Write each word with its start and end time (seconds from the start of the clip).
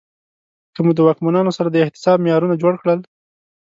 که 0.73 0.79
مو 0.85 0.91
د 0.95 0.99
واکمنانو 1.07 1.55
سره 1.57 1.69
د 1.71 1.75
احتساب 1.85 2.17
معیارونه 2.21 2.55
جوړ 2.61 2.73
کړل 2.81 2.99